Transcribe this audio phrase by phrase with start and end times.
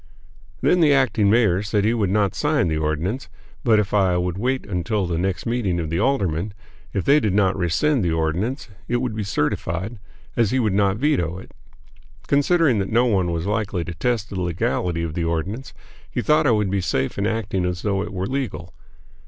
[0.61, 3.29] Then the acting mayor said he would not sign the ordinance;
[3.63, 6.55] but if I would wait until the next meeting of the aldermen,
[6.91, 9.99] if they did not rescind the ordinance, it would be certified,
[10.35, 11.51] as he would not veto it.
[12.25, 15.71] Considering that no one was likely to test the legality of the ordinance,
[16.09, 18.73] he thought I would be safe in acting as though it were legal.